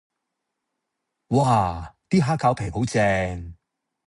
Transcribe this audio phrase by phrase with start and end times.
[1.27, 3.55] 嘩 ！D 蝦餃皮好正